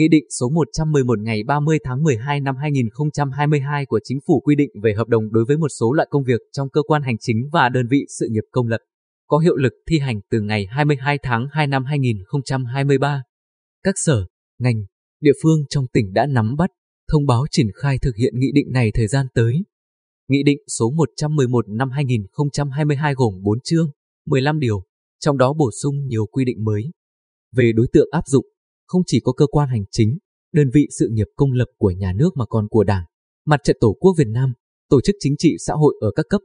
[0.00, 4.70] Nghị định số 111 ngày 30 tháng 12 năm 2022 của Chính phủ quy định
[4.82, 7.48] về hợp đồng đối với một số loại công việc trong cơ quan hành chính
[7.52, 8.78] và đơn vị sự nghiệp công lập,
[9.26, 13.22] có hiệu lực thi hành từ ngày 22 tháng 2 năm 2023.
[13.82, 14.26] Các sở,
[14.58, 14.84] ngành,
[15.20, 16.70] địa phương trong tỉnh đã nắm bắt,
[17.12, 19.54] thông báo triển khai thực hiện nghị định này thời gian tới.
[20.28, 23.90] Nghị định số 111 năm 2022 gồm 4 chương,
[24.26, 24.82] 15 điều,
[25.18, 26.82] trong đó bổ sung nhiều quy định mới.
[27.56, 28.44] Về đối tượng áp dụng,
[28.90, 30.18] không chỉ có cơ quan hành chính,
[30.52, 33.04] đơn vị sự nghiệp công lập của nhà nước mà còn của Đảng,
[33.46, 34.52] Mặt trận Tổ quốc Việt Nam,
[34.88, 36.40] tổ chức chính trị xã hội ở các cấp.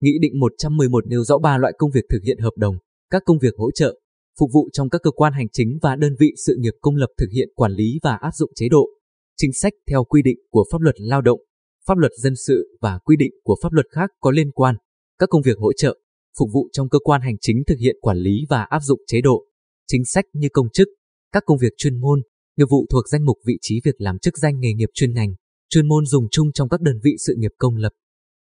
[0.00, 2.76] Nghị định 111 nêu rõ ba loại công việc thực hiện hợp đồng,
[3.10, 4.00] các công việc hỗ trợ,
[4.40, 7.08] phục vụ trong các cơ quan hành chính và đơn vị sự nghiệp công lập
[7.18, 8.88] thực hiện quản lý và áp dụng chế độ,
[9.36, 11.40] chính sách theo quy định của pháp luật lao động,
[11.86, 14.76] pháp luật dân sự và quy định của pháp luật khác có liên quan.
[15.18, 15.98] Các công việc hỗ trợ,
[16.38, 19.20] phục vụ trong cơ quan hành chính thực hiện quản lý và áp dụng chế
[19.20, 19.44] độ,
[19.86, 20.88] chính sách như công chức,
[21.32, 22.22] các công việc chuyên môn,
[22.56, 25.34] nghiệp vụ thuộc danh mục vị trí việc làm chức danh nghề nghiệp chuyên ngành,
[25.68, 27.92] chuyên môn dùng chung trong các đơn vị sự nghiệp công lập.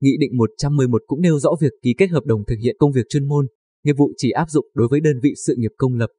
[0.01, 3.07] Nghị định 111 cũng nêu rõ việc ký kết hợp đồng thực hiện công việc
[3.09, 3.47] chuyên môn,
[3.85, 6.11] nghiệp vụ chỉ áp dụng đối với đơn vị sự nghiệp công lập.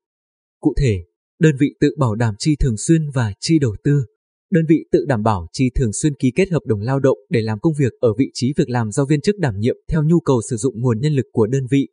[0.59, 1.03] Cụ thể,
[1.39, 4.05] đơn vị tự bảo đảm chi thường xuyên và chi đầu tư.
[4.51, 7.41] Đơn vị tự đảm bảo chi thường xuyên ký kết hợp đồng lao động để
[7.41, 10.19] làm công việc ở vị trí việc làm do viên chức đảm nhiệm theo nhu
[10.19, 11.87] cầu sử dụng nguồn nhân lực của đơn vị.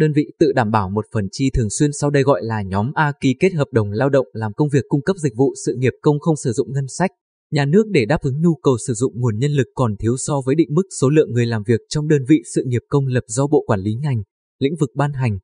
[0.00, 2.92] Đơn vị tự đảm bảo một phần chi thường xuyên sau đây gọi là nhóm
[2.94, 5.74] A ký kết hợp đồng lao động làm công việc cung cấp dịch vụ sự
[5.78, 7.10] nghiệp công không sử dụng ngân sách.
[7.52, 10.40] Nhà nước để đáp ứng nhu cầu sử dụng nguồn nhân lực còn thiếu so
[10.46, 13.24] với định mức số lượng người làm việc trong đơn vị sự nghiệp công lập
[13.26, 14.22] do Bộ Quản lý ngành,
[14.58, 15.38] lĩnh vực ban hành.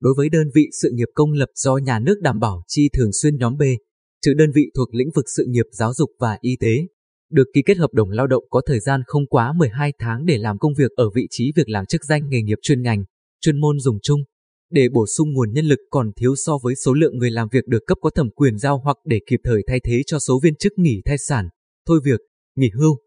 [0.00, 3.12] Đối với đơn vị sự nghiệp công lập do nhà nước đảm bảo chi thường
[3.12, 3.62] xuyên nhóm B,
[4.22, 6.86] trừ đơn vị thuộc lĩnh vực sự nghiệp giáo dục và y tế,
[7.30, 10.38] được ký kết hợp đồng lao động có thời gian không quá 12 tháng để
[10.38, 13.04] làm công việc ở vị trí việc làm chức danh nghề nghiệp chuyên ngành,
[13.40, 14.20] chuyên môn dùng chung,
[14.70, 17.66] để bổ sung nguồn nhân lực còn thiếu so với số lượng người làm việc
[17.66, 20.54] được cấp có thẩm quyền giao hoặc để kịp thời thay thế cho số viên
[20.54, 21.48] chức nghỉ thai sản,
[21.86, 22.20] thôi việc,
[22.56, 22.98] nghỉ hưu.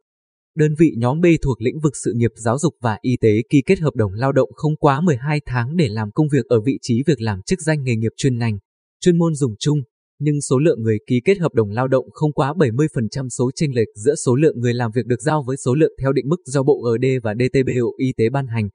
[0.55, 3.61] Đơn vị nhóm B thuộc lĩnh vực sự nghiệp giáo dục và y tế ký
[3.65, 6.77] kết hợp đồng lao động không quá 12 tháng để làm công việc ở vị
[6.81, 8.57] trí việc làm chức danh nghề nghiệp chuyên ngành,
[9.01, 9.79] chuyên môn dùng chung,
[10.19, 13.75] nhưng số lượng người ký kết hợp đồng lao động không quá 70% số chênh
[13.75, 16.41] lệch giữa số lượng người làm việc được giao với số lượng theo định mức
[16.45, 18.69] do Bộ GD và DTBO Y tế ban hành.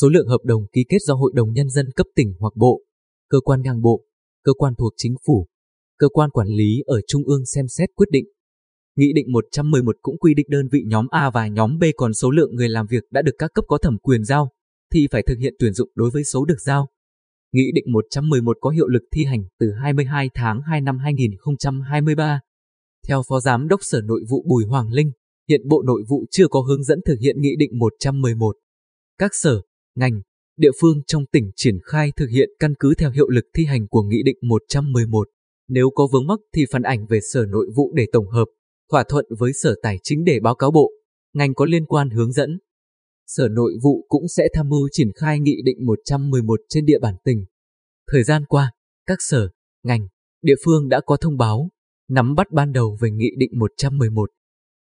[0.00, 2.82] Số lượng hợp đồng ký kết do Hội đồng Nhân dân cấp tỉnh hoặc bộ,
[3.28, 4.04] cơ quan ngang bộ,
[4.44, 5.46] cơ quan thuộc chính phủ,
[5.98, 8.24] cơ quan quản lý ở Trung ương xem xét quyết định.
[8.96, 12.30] Nghị định 111 cũng quy định đơn vị nhóm A và nhóm B còn số
[12.30, 14.50] lượng người làm việc đã được các cấp có thẩm quyền giao,
[14.92, 16.88] thì phải thực hiện tuyển dụng đối với số được giao.
[17.52, 22.40] Nghị định 111 có hiệu lực thi hành từ 22 tháng 2 năm 2023.
[23.08, 25.10] Theo Phó Giám đốc Sở Nội vụ Bùi Hoàng Linh,
[25.48, 28.56] hiện Bộ Nội vụ chưa có hướng dẫn thực hiện Nghị định 111.
[29.18, 29.62] Các sở,
[29.94, 30.20] ngành,
[30.56, 33.88] địa phương trong tỉnh triển khai thực hiện căn cứ theo hiệu lực thi hành
[33.88, 35.28] của Nghị định 111.
[35.68, 38.44] Nếu có vướng mắc thì phản ảnh về Sở Nội vụ để tổng hợp,
[38.90, 40.90] thỏa thuận với Sở Tài chính để báo cáo Bộ,
[41.34, 42.58] ngành có liên quan hướng dẫn.
[43.26, 47.14] Sở Nội vụ cũng sẽ tham mưu triển khai Nghị định 111 trên địa bàn
[47.24, 47.44] tỉnh.
[48.12, 48.72] Thời gian qua,
[49.06, 49.48] các sở,
[49.82, 50.08] ngành,
[50.42, 51.68] địa phương đã có thông báo,
[52.08, 54.30] nắm bắt ban đầu về Nghị định 111.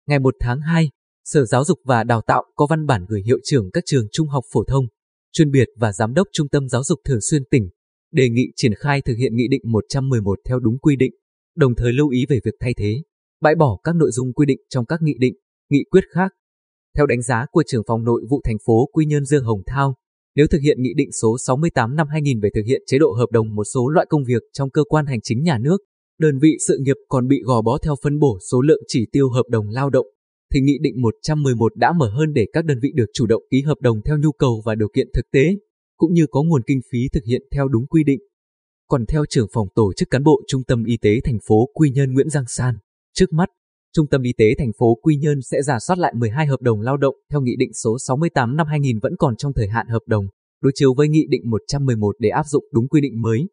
[0.07, 0.91] Ngày 1 tháng 2,
[1.25, 4.29] Sở Giáo dục và Đào tạo có văn bản gửi hiệu trưởng các trường trung
[4.29, 4.87] học phổ thông,
[5.33, 7.69] chuyên biệt và giám đốc trung tâm giáo dục thường xuyên tỉnh,
[8.13, 11.13] đề nghị triển khai thực hiện Nghị định 111 theo đúng quy định,
[11.57, 13.03] đồng thời lưu ý về việc thay thế,
[13.43, 15.35] bãi bỏ các nội dung quy định trong các nghị định,
[15.71, 16.33] nghị quyết khác.
[16.97, 19.95] Theo đánh giá của trưởng phòng nội vụ thành phố Quy Nhơn Dương Hồng Thao,
[20.37, 23.31] nếu thực hiện Nghị định số 68 năm 2000 về thực hiện chế độ hợp
[23.31, 25.79] đồng một số loại công việc trong cơ quan hành chính nhà nước,
[26.19, 29.31] đơn vị sự nghiệp còn bị gò bó theo phân bổ số lượng chỉ tiêu
[29.31, 30.07] hợp đồng lao động,
[30.55, 33.63] thì Nghị định 111 đã mở hơn để các đơn vị được chủ động ký
[33.63, 35.57] hợp đồng theo nhu cầu và điều kiện thực tế,
[35.97, 38.21] cũng như có nguồn kinh phí thực hiện theo đúng quy định.
[38.89, 41.91] Còn theo trưởng phòng tổ chức cán bộ Trung tâm Y tế thành phố Quy
[41.91, 42.75] Nhơn Nguyễn Giang San,
[43.15, 43.49] trước mắt,
[43.97, 46.81] Trung tâm Y tế thành phố Quy Nhơn sẽ giả soát lại 12 hợp đồng
[46.81, 50.03] lao động theo Nghị định số 68 năm 2000 vẫn còn trong thời hạn hợp
[50.07, 50.27] đồng,
[50.63, 53.49] đối chiếu với Nghị định 111 để áp dụng đúng quy định mới.